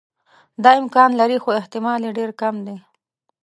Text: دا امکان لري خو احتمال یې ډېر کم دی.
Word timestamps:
دا 0.63 0.71
امکان 0.81 1.09
لري 1.19 1.37
خو 1.43 1.49
احتمال 1.59 2.01
یې 2.05 2.11
ډېر 2.19 2.31
کم 2.41 2.55
دی. 2.65 2.75